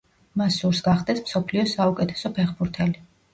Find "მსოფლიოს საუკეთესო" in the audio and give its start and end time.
1.25-2.33